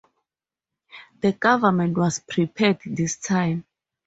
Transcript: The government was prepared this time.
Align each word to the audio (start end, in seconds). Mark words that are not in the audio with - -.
The 1.21 1.33
government 1.33 1.95
was 1.95 2.17
prepared 2.17 2.79
this 2.83 3.17
time. 3.17 3.65